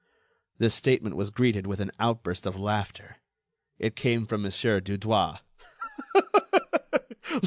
[0.57, 3.17] This statement was greeted with an outburst of laughter.
[3.77, 4.49] It came from Mon.
[4.81, 5.41] Dudouis.